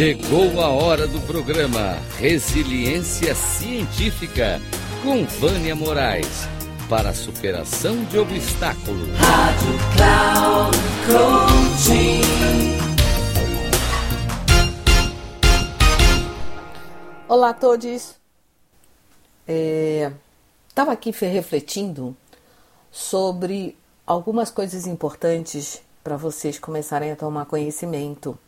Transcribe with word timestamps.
Chegou 0.00 0.62
a 0.62 0.70
hora 0.70 1.06
do 1.06 1.20
programa 1.26 1.98
Resiliência 2.16 3.34
Científica 3.34 4.58
com 5.02 5.26
Vânia 5.26 5.76
Moraes 5.76 6.48
para 6.88 7.10
a 7.10 7.14
superação 7.14 8.02
de 8.04 8.18
obstáculos. 8.18 9.10
Rádio 9.18 9.74
Cloud 9.94 10.78
Coaching. 11.04 12.22
Olá 17.28 17.50
a 17.50 17.54
todos. 17.54 18.14
Estava 20.66 20.92
é, 20.92 20.94
aqui 20.94 21.10
refletindo 21.10 22.16
sobre 22.90 23.76
algumas 24.06 24.50
coisas 24.50 24.86
importantes 24.86 25.82
para 26.02 26.16
vocês 26.16 26.58
começarem 26.58 27.12
a 27.12 27.16
tomar 27.16 27.44
conhecimento. 27.44 28.38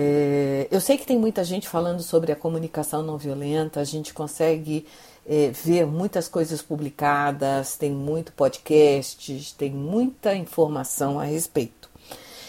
É, 0.00 0.68
eu 0.70 0.80
sei 0.80 0.96
que 0.96 1.04
tem 1.04 1.18
muita 1.18 1.42
gente 1.42 1.68
falando 1.68 2.04
sobre 2.04 2.30
a 2.30 2.36
comunicação 2.36 3.02
não 3.02 3.18
violenta, 3.18 3.80
a 3.80 3.84
gente 3.84 4.14
consegue 4.14 4.86
é, 5.28 5.50
ver 5.50 5.86
muitas 5.86 6.28
coisas 6.28 6.62
publicadas, 6.62 7.76
tem 7.76 7.90
muito 7.90 8.32
podcasts, 8.32 9.50
tem 9.50 9.72
muita 9.72 10.36
informação 10.36 11.18
a 11.18 11.24
respeito. 11.24 11.90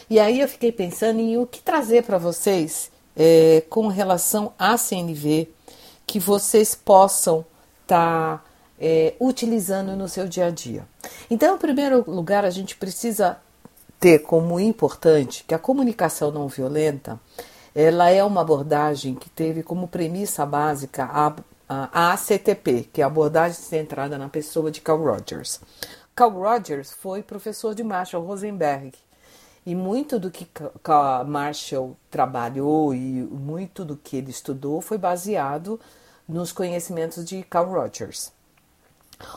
E 0.08 0.20
aí 0.20 0.40
eu 0.40 0.48
fiquei 0.48 0.72
pensando 0.72 1.22
em 1.22 1.40
o 1.40 1.48
que 1.48 1.60
trazer 1.60 2.04
para 2.04 2.20
vocês 2.20 2.92
é, 3.18 3.64
com 3.68 3.88
relação 3.88 4.54
à 4.60 4.78
CNV 4.78 5.50
que 6.06 6.20
vocês 6.20 6.76
possam 6.76 7.44
estar 7.82 8.38
tá, 8.38 8.46
é, 8.80 9.16
utilizando 9.20 9.96
no 9.96 10.08
seu 10.08 10.28
dia 10.28 10.46
a 10.46 10.52
dia. 10.52 10.88
Então, 11.32 11.56
em 11.56 11.60
primeiro 11.60 12.04
lugar, 12.08 12.46
a 12.46 12.52
gente 12.52 12.76
precisa 12.76 13.40
ter 14.00 14.20
como 14.20 14.60
importante 14.60 15.44
que 15.48 15.54
a 15.54 15.60
comunicação 15.60 16.32
não 16.32 16.48
violenta 16.48 17.20
ela 17.76 18.10
é 18.10 18.24
uma 18.24 18.42
abordagem 18.42 19.16
que 19.16 19.30
teve 19.30 19.62
como 19.62 19.88
premissa 19.88 20.46
básica 20.46 21.06
a, 21.06 21.36
a, 21.68 22.14
ACTP, 22.14 22.90
que 22.92 23.02
é 23.02 23.04
a 23.04 23.08
abordagem 23.08 23.58
centrada 23.58 24.18
na 24.18 24.28
pessoa 24.28 24.72
de 24.72 24.82
Carl 24.82 25.04
Rogers. 25.04 25.62
Carl 26.16 26.32
Rogers 26.32 26.92
foi 26.92 27.22
professor 27.22 27.76
de 27.76 27.84
Marshall 27.84 28.26
Rosenberg 28.26 28.92
e 29.66 29.76
muito 29.76 30.20
do 30.20 30.32
que 30.32 30.48
Marshall 31.28 31.96
trabalhou 32.10 32.94
e 32.94 32.98
muito 32.98 33.86
do 33.86 33.96
que 33.96 34.18
ele 34.18 34.32
estudou 34.32 34.82
foi 34.82 34.98
baseado 34.98 35.80
nos 36.28 36.52
conhecimentos 36.52 37.24
de 37.24 37.44
Carl 37.44 37.72
Rogers. 37.72 38.32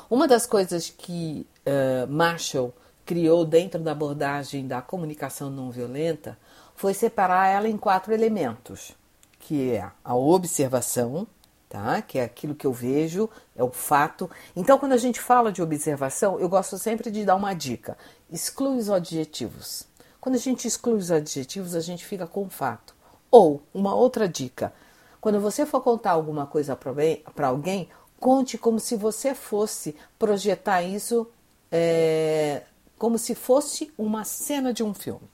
Uma 0.09 0.27
das 0.27 0.47
coisas 0.47 0.89
que 0.91 1.47
uh, 1.67 2.11
Marshall 2.11 2.73
criou 3.05 3.45
dentro 3.45 3.81
da 3.81 3.93
abordagem 3.93 4.67
da 4.67 4.81
comunicação 4.81 5.51
não 5.51 5.71
violenta 5.71 6.39
foi 6.75 6.95
separar 6.95 7.49
ela 7.49 7.69
em 7.69 7.77
quatro 7.77 8.13
elementos, 8.13 8.97
que 9.39 9.73
é 9.73 9.91
a 10.05 10.15
observação, 10.15 11.27
tá? 11.69 12.03
Que 12.03 12.19
é 12.19 12.25
aquilo 12.25 12.55
que 12.55 12.67
eu 12.67 12.73
vejo, 12.73 13.29
é 13.57 13.63
o 13.63 13.71
fato. 13.71 14.31
Então, 14.55 14.79
quando 14.79 14.93
a 14.93 14.97
gente 14.97 15.21
fala 15.21 15.53
de 15.53 15.63
observação, 15.63 16.39
eu 16.41 16.49
gosto 16.49 16.79
sempre 16.79 17.11
de 17.11 17.25
dar 17.25 17.37
uma 17.37 17.55
dica: 17.55 17.97
exclui 18.31 18.79
os 18.79 18.91
adjetivos. 18.91 19.87
Quando 20.21 20.37
a 20.37 20.39
gente 20.39 20.67
exclui 20.67 20.95
os 20.95 21.11
adjetivos, 21.11 21.75
a 21.75 21.81
gente 21.81 22.05
fica 22.05 22.27
com 22.27 22.45
o 22.45 22.51
fato. 22.51 22.95
Ou 23.31 23.63
uma 23.73 23.95
outra 23.95 24.29
dica: 24.29 24.73
quando 25.21 25.41
você 25.41 25.65
for 25.65 25.81
contar 25.81 26.13
alguma 26.13 26.47
coisa 26.47 26.77
para 26.77 27.47
alguém, 27.47 27.89
conte 28.19 28.59
como 28.59 28.79
se 28.79 28.97
você 28.97 29.35
fosse 29.35 29.97
projetar 30.19 30.83
isso 30.83 31.27
é, 31.71 32.63
como 33.03 33.19
se 33.19 33.35
fosse 33.35 33.93
uma 33.99 34.23
cena 34.23 34.73
de 34.73 34.85
um 34.85 34.95
filme. 34.95 35.29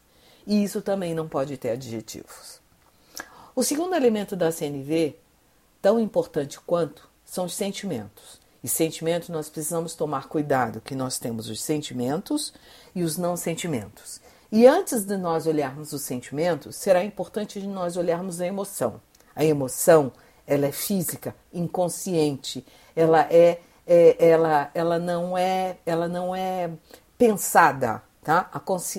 E 0.46 0.64
isso 0.64 0.80
também 0.80 1.12
não 1.12 1.28
pode 1.28 1.54
ter 1.58 1.68
adjetivos. 1.68 2.62
O 3.54 3.62
segundo 3.62 3.94
elemento 3.94 4.34
da 4.34 4.50
CNV, 4.50 5.14
tão 5.82 6.00
importante 6.00 6.58
quanto, 6.60 7.06
são 7.26 7.44
os 7.44 7.52
sentimentos. 7.52 8.40
E 8.64 8.68
sentimentos 8.68 9.28
nós 9.28 9.50
precisamos 9.50 9.94
tomar 9.94 10.28
cuidado, 10.28 10.80
que 10.80 10.94
nós 10.94 11.18
temos 11.18 11.50
os 11.50 11.60
sentimentos 11.60 12.54
e 12.94 13.02
os 13.02 13.18
não 13.18 13.36
sentimentos. 13.36 14.18
E 14.50 14.66
antes 14.66 15.04
de 15.04 15.18
nós 15.18 15.46
olharmos 15.46 15.92
os 15.92 16.00
sentimentos, 16.00 16.74
será 16.74 17.04
importante 17.04 17.60
de 17.60 17.66
nós 17.66 17.98
olharmos 17.98 18.40
a 18.40 18.46
emoção. 18.46 18.98
A 19.36 19.44
emoção, 19.44 20.10
ela 20.46 20.64
é 20.64 20.72
física, 20.72 21.36
inconsciente, 21.52 22.64
ela 22.96 23.28
é, 23.30 23.60
é 23.86 24.16
ela, 24.26 24.70
ela 24.72 24.98
não 24.98 25.36
é, 25.36 25.76
ela 25.84 26.08
não 26.08 26.34
é 26.34 26.70
pensada, 27.18 28.02
tá? 28.22 28.48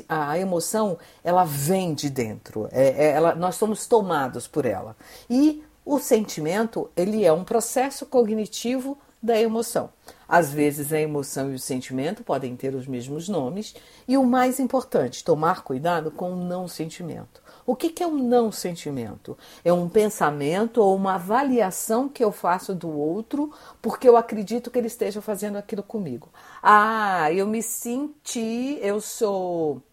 A, 0.07 0.31
a 0.31 0.37
emoção 0.37 0.97
ela 1.23 1.45
vem 1.45 1.93
de 1.93 2.09
dentro, 2.09 2.67
é, 2.71 2.89
é, 2.89 3.11
ela, 3.11 3.33
nós 3.33 3.55
somos 3.55 3.87
tomados 3.87 4.47
por 4.47 4.65
ela. 4.65 4.95
E 5.29 5.63
o 5.85 5.97
sentimento 5.97 6.89
ele 6.95 7.25
é 7.25 7.31
um 7.31 7.43
processo 7.43 8.05
cognitivo 8.05 8.97
da 9.21 9.39
emoção. 9.39 9.89
Às 10.27 10.51
vezes 10.53 10.93
a 10.93 10.99
emoção 10.99 11.51
e 11.51 11.55
o 11.55 11.59
sentimento 11.59 12.23
podem 12.23 12.55
ter 12.55 12.75
os 12.75 12.87
mesmos 12.87 13.27
nomes, 13.27 13.75
e 14.07 14.17
o 14.17 14.23
mais 14.23 14.59
importante, 14.59 15.23
tomar 15.23 15.63
cuidado 15.63 16.11
com 16.11 16.31
o 16.31 16.43
não 16.43 16.67
sentimento. 16.67 17.41
O 17.69 17.75
que, 17.75 17.91
que 17.91 18.01
é 18.01 18.07
um 18.07 18.17
não 18.17 18.51
sentimento? 18.51 19.37
É 19.63 19.71
um 19.71 19.87
pensamento 19.87 20.81
ou 20.81 20.95
uma 20.95 21.13
avaliação 21.13 22.09
que 22.09 22.23
eu 22.23 22.31
faço 22.31 22.73
do 22.73 22.89
outro 22.89 23.53
porque 23.79 24.09
eu 24.09 24.17
acredito 24.17 24.71
que 24.71 24.79
ele 24.79 24.87
esteja 24.87 25.21
fazendo 25.21 25.55
aquilo 25.55 25.83
comigo. 25.83 26.29
Ah, 26.63 27.31
eu 27.31 27.45
me 27.45 27.61
senti, 27.61 28.79
eu 28.81 28.99
sou. 28.99 29.83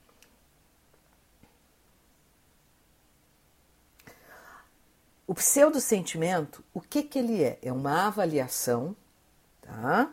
O 5.27 5.35
pseudo-sentimento, 5.35 6.65
o 6.73 6.81
que, 6.81 7.03
que 7.03 7.19
ele 7.19 7.45
é? 7.45 7.59
É 7.61 7.71
uma 7.71 8.07
avaliação, 8.07 8.97
tá? 9.61 10.11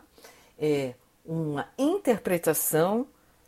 É 0.58 0.92
uma 1.24 1.66
interpretação 1.78 3.06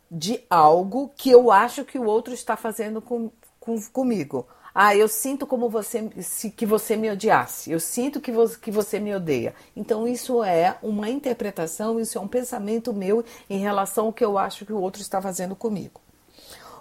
de 0.09 0.43
algo 0.49 1.11
que 1.15 1.29
eu 1.29 1.51
acho 1.51 1.85
que 1.85 1.99
o 1.99 2.05
outro 2.05 2.33
está 2.33 2.57
fazendo 2.57 2.99
com, 2.99 3.29
com, 3.67 3.81
comigo. 3.91 4.47
Ah, 4.73 4.95
eu 4.95 5.09
sinto 5.09 5.45
como 5.45 5.69
você 5.69 6.07
que 6.55 6.65
você 6.65 6.95
me 6.95 7.09
odiasse. 7.09 7.71
Eu 7.71 7.79
sinto 7.79 8.21
que 8.21 8.31
que 8.61 8.71
você 8.71 8.99
me 8.99 9.13
odeia. 9.13 9.53
Então 9.75 10.07
isso 10.07 10.41
é 10.43 10.77
uma 10.81 11.09
interpretação, 11.09 11.99
isso 11.99 12.17
é 12.17 12.21
um 12.21 12.27
pensamento 12.27 12.93
meu 12.93 13.25
em 13.49 13.59
relação 13.59 14.05
ao 14.05 14.13
que 14.13 14.23
eu 14.23 14.37
acho 14.37 14.65
que 14.65 14.71
o 14.71 14.79
outro 14.79 15.01
está 15.01 15.21
fazendo 15.21 15.55
comigo. 15.55 15.99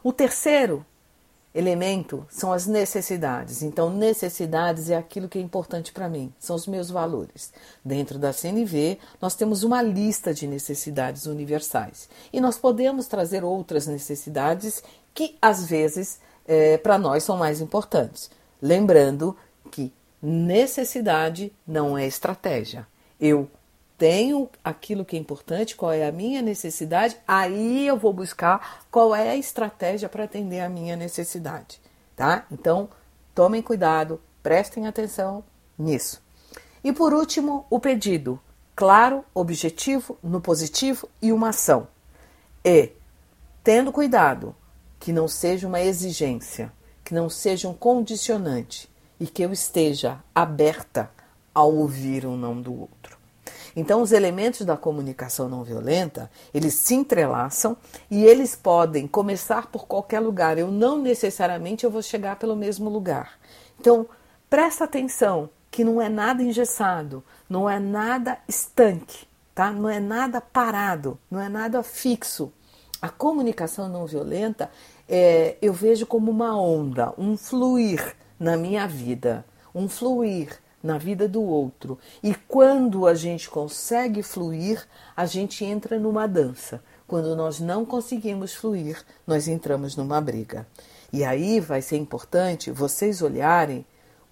O 0.05 0.13
terceiro 0.13 0.87
elemento 1.55 2.27
são 2.29 2.53
as 2.53 2.67
necessidades. 2.67 3.63
Então, 3.63 3.89
necessidades 3.89 4.91
é 4.91 4.97
aquilo 4.97 5.27
que 5.27 5.39
é 5.39 5.41
importante 5.41 5.91
para 5.91 6.07
mim, 6.07 6.31
são 6.39 6.55
os 6.55 6.67
meus 6.67 6.91
valores. 6.91 7.51
Dentro 7.83 8.19
da 8.19 8.31
CNV, 8.31 8.99
nós 9.23 9.35
temos 9.35 9.63
uma 9.63 9.81
lista 9.81 10.35
de 10.35 10.47
necessidades 10.47 11.25
universais 11.25 12.11
e 12.31 12.43
nós 12.43 12.59
podemos 12.59 13.07
trazer 13.07 13.43
outras 13.43 13.87
necessidades 13.87 14.83
que 15.15 15.39
às 15.41 15.65
vezes 15.65 16.21
é, 16.47 16.79
para 16.79 16.99
nós 16.99 17.25
são 17.25 17.37
mais 17.37 17.61
importantes. 17.61 18.31
Lembrando 18.61 19.37
que 19.71 19.93
necessidade 20.23 21.53
não 21.67 21.97
é 21.97 22.07
estratégia. 22.07 22.87
Eu 23.21 23.51
tenho 23.99 24.49
aquilo 24.63 25.05
que 25.05 25.17
é 25.17 25.19
importante, 25.19 25.75
qual 25.75 25.93
é 25.93 26.07
a 26.07 26.13
minha 26.13 26.43
necessidade, 26.43 27.17
aí 27.27 27.87
eu 27.87 27.97
vou 27.97 28.13
buscar 28.13 28.85
qual 28.91 29.15
é 29.15 29.31
a 29.31 29.37
estratégia 29.37 30.09
para 30.09 30.25
atender 30.25 30.61
a 30.61 30.69
minha 30.69 30.97
necessidade, 30.97 31.81
tá? 32.15 32.45
Então, 32.51 32.91
tomem 33.35 33.63
cuidado, 33.63 34.21
prestem 34.43 34.87
atenção 34.87 35.43
nisso. 35.79 36.23
E 36.85 36.93
por 36.93 37.15
último, 37.15 37.67
o 37.71 37.81
pedido, 37.81 38.39
claro, 38.75 39.25
objetivo, 39.35 40.19
no 40.23 40.41
positivo 40.41 41.09
e 41.23 41.33
uma 41.33 41.49
ação. 41.49 41.89
E 42.65 42.93
tendo 43.65 43.91
cuidado 43.91 44.55
que 45.07 45.13
não 45.13 45.29
seja 45.29 45.69
uma 45.69 45.81
exigência, 45.81 46.73
que 47.05 47.15
não 47.15 47.31
seja 47.31 47.69
um 47.69 47.73
condicionante 47.73 48.91
e 49.21 49.27
que 49.29 49.41
eu 49.41 49.53
esteja 49.53 50.19
aberta 50.35 51.09
a 51.55 51.63
ouvir 51.63 52.27
um 52.27 52.37
não 52.37 52.61
do 52.61 52.75
outro. 52.75 53.17
Então, 53.77 54.03
os 54.03 54.11
elementos 54.11 54.63
da 54.63 54.77
comunicação 54.77 55.49
não 55.49 55.63
violenta, 55.63 56.29
eles 56.53 56.75
se 56.75 56.97
entrelaçam 56.97 57.77
e 58.11 58.25
eles 58.25 58.57
podem 58.57 59.07
começar 59.07 59.69
por 59.69 59.87
qualquer 59.87 60.19
lugar. 60.19 60.59
Eu 60.59 60.73
não 60.73 61.01
necessariamente 61.01 61.85
eu 61.85 61.91
vou 61.93 62.03
chegar 62.03 62.35
pelo 62.35 62.57
mesmo 62.57 62.91
lugar. 62.91 63.39
Então, 63.79 64.09
presta 64.51 64.87
atenção 64.87 65.49
que 65.71 65.85
não 65.85 66.03
é 66.03 66.09
nada 66.09 66.43
engessado, 66.43 67.23
não 67.49 67.71
é 67.71 67.79
nada 67.79 68.39
estanque, 68.49 69.25
tá? 69.55 69.71
Não 69.71 69.89
é 69.89 70.01
nada 70.01 70.41
parado, 70.41 71.17
não 71.31 71.41
é 71.41 71.49
nada 71.49 71.81
fixo. 71.85 72.53
A 73.01 73.09
comunicação 73.09 73.89
não 73.89 74.07
violenta 74.07 74.71
é, 75.09 75.57
eu 75.63 75.73
vejo 75.73 76.07
como 76.07 76.31
uma 76.31 76.61
onda, 76.61 77.13
um 77.17 77.37
fluir 77.37 78.17
na 78.39 78.57
minha 78.57 78.87
vida, 78.87 79.45
um 79.75 79.89
fluir 79.89 80.59
na 80.83 80.99
vida 80.99 81.29
do 81.29 81.43
outro. 81.43 81.99
E 82.23 82.35
quando 82.35 83.07
a 83.07 83.15
gente 83.15 83.49
consegue 83.49 84.23
fluir, 84.23 84.87
a 85.17 85.27
gente 85.27 85.65
entra 85.65 85.99
numa 85.99 86.27
dança. 86.27 86.83
Quando 87.07 87.37
nós 87.37 87.61
não 87.61 87.85
conseguimos 87.85 88.55
fluir, 88.55 89.05
nós 89.27 89.49
entramos 89.49 89.97
numa 89.97 90.21
briga. 90.21 90.67
E 91.13 91.25
aí 91.25 91.61
vai 91.61 91.81
ser 91.81 91.97
importante 91.97 92.71
vocês 92.71 93.23
olharem 93.23 93.87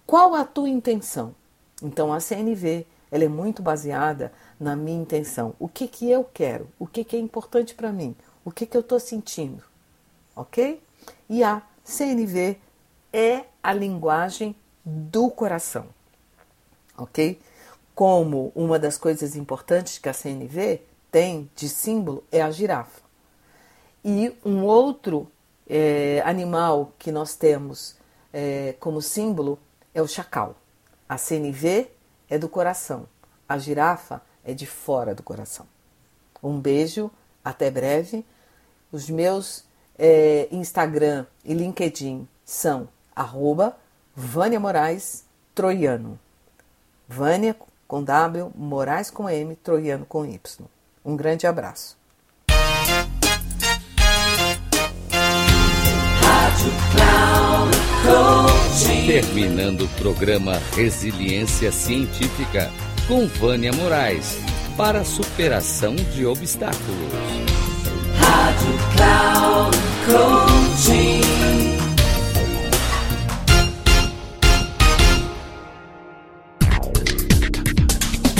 Qual 0.05 0.35
a 0.35 0.45
tua 0.45 0.69
intenção? 0.69 1.33
Então 1.81 2.13
a 2.13 2.19
CNV 2.19 2.85
ela 3.11 3.23
é 3.23 3.27
muito 3.27 3.61
baseada 3.61 4.31
na 4.59 4.75
minha 4.75 5.01
intenção. 5.01 5.55
O 5.57 5.67
que, 5.67 5.87
que 5.87 6.09
eu 6.09 6.23
quero? 6.23 6.67
O 6.77 6.85
que, 6.85 7.03
que 7.03 7.15
é 7.15 7.19
importante 7.19 7.73
para 7.73 7.91
mim? 7.91 8.15
O 8.43 8.51
que, 8.51 8.65
que 8.65 8.77
eu 8.77 8.81
estou 8.81 8.99
sentindo? 8.99 9.63
Ok? 10.35 10.81
E 11.29 11.43
a 11.43 11.61
CNV 11.83 12.59
é 13.13 13.45
a 13.63 13.73
linguagem 13.73 14.55
do 14.83 15.29
coração. 15.29 15.87
Ok? 16.97 17.39
Como 17.93 18.51
uma 18.55 18.77
das 18.77 18.97
coisas 18.97 19.35
importantes 19.35 19.97
que 19.97 20.09
a 20.09 20.13
CNV 20.13 20.81
tem 21.11 21.49
de 21.55 21.69
símbolo 21.69 22.23
é 22.31 22.41
a 22.41 22.51
girafa. 22.51 23.01
E 24.03 24.35
um 24.45 24.63
outro 24.63 25.31
é, 25.67 26.21
animal 26.25 26.93
que 26.99 27.11
nós 27.11 27.35
temos 27.35 27.95
é, 28.31 28.75
como 28.79 29.01
símbolo 29.01 29.57
é 29.93 30.01
o 30.01 30.07
chacal. 30.07 30.55
A 31.07 31.17
CNV 31.17 31.89
é 32.29 32.37
do 32.37 32.49
coração, 32.49 33.07
a 33.47 33.57
girafa 33.57 34.21
é 34.43 34.53
de 34.53 34.65
fora 34.65 35.15
do 35.15 35.23
coração. 35.23 35.65
Um 36.43 36.59
beijo, 36.59 37.09
até 37.43 37.71
breve. 37.71 38.25
Os 38.91 39.09
meus 39.09 39.64
é, 39.97 40.47
Instagram 40.51 41.25
e 41.43 41.53
LinkedIn 41.53 42.27
são 42.43 42.87
arroba 43.15 43.77
Vânia 44.15 44.59
Moraes 44.59 45.23
Troiano. 45.53 46.19
Vânia 47.07 47.55
com 47.87 48.03
W, 48.03 48.51
Moraes 48.55 49.09
com 49.09 49.29
M, 49.29 49.55
Troiano 49.55 50.05
com 50.05 50.25
Y. 50.25 50.65
Um 51.03 51.15
grande 51.15 51.45
abraço. 51.45 51.97
Terminando 59.05 59.85
o 59.85 59.87
programa 59.89 60.57
Resiliência 60.75 61.71
Científica 61.71 62.71
com 63.07 63.27
Vânia 63.27 63.71
Moraes 63.71 64.37
para 64.75 65.05
superação 65.05 65.95
de 65.95 66.25
obstáculos. 66.25 67.74
Rádio 68.55 68.77
Cloud 68.95 69.77
Coaching. 70.05 71.21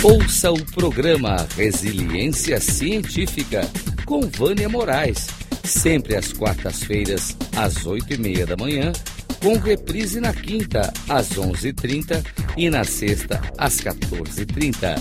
Ouça 0.03 0.51
o 0.51 0.65
programa 0.71 1.47
Resiliência 1.57 2.61
Científica 2.61 3.69
com 4.05 4.21
Vânia 4.21 4.69
Moraes, 4.69 5.27
sempre 5.63 6.15
às 6.15 6.31
quartas-feiras, 6.31 7.35
às 7.57 7.85
oito 7.85 8.13
e 8.13 8.17
meia 8.17 8.45
da 8.45 8.55
manhã 8.55 8.93
com 9.41 9.57
reprise 9.57 10.19
na 10.21 10.33
quinta, 10.33 10.93
às 11.09 11.31
11h30 11.31 12.25
e 12.55 12.69
na 12.69 12.83
sexta, 12.83 13.41
às 13.57 13.77
14h30. 13.81 14.97